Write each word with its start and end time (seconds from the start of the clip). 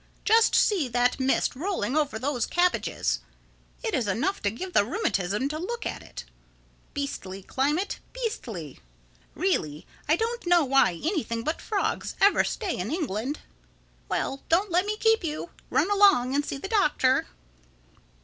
Just 0.25 0.55
see 0.55 0.87
that 0.87 1.19
mist 1.19 1.55
rolling 1.55 1.95
over 1.95 2.17
those 2.17 2.47
cabbages. 2.47 3.19
It 3.83 3.93
is 3.93 4.07
enough 4.07 4.41
to 4.41 4.49
give 4.49 4.71
you 4.75 4.81
rheumatism 4.83 5.47
to 5.49 5.59
look 5.59 5.85
at 5.85 6.01
it. 6.01 6.23
Beastly 6.95 7.43
climate—Beastly! 7.43 8.79
Really 9.35 9.85
I 10.09 10.15
don't 10.15 10.47
know 10.47 10.65
why 10.65 10.99
anything 11.03 11.43
but 11.43 11.61
frogs 11.61 12.15
ever 12.19 12.43
stay 12.43 12.75
in 12.75 12.89
England—Well, 12.91 14.41
don't 14.49 14.71
let 14.71 14.87
me 14.87 14.97
keep 14.97 15.23
you. 15.23 15.51
Run 15.69 15.91
along 15.91 16.33
and 16.33 16.43
see 16.43 16.57
the 16.57 16.67
Doctor." 16.67 17.27